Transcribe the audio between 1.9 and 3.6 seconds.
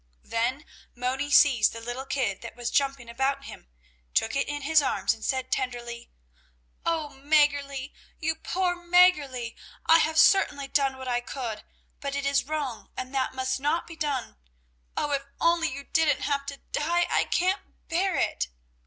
kid, that was jumping about